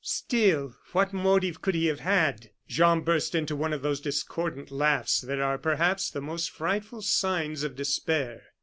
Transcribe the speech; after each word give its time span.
"Still, 0.03 0.75
what 0.93 1.13
motive 1.13 1.61
could 1.61 1.75
he 1.75 1.85
have 1.85 1.99
had?" 1.99 2.49
Jean 2.67 3.01
burst 3.01 3.35
into 3.35 3.55
one 3.55 3.71
of 3.71 3.83
those 3.83 4.01
discordant 4.01 4.71
laughs 4.71 5.21
that 5.21 5.39
are, 5.39 5.59
perhaps, 5.59 6.09
the 6.09 6.21
most 6.21 6.49
frightful 6.49 7.03
signs 7.03 7.61
of 7.61 7.75
despair. 7.75 8.41